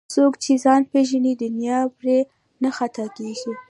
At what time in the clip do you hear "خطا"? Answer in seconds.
2.77-3.05